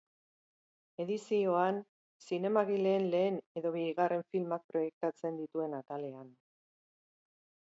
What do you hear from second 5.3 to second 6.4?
dituen atalean.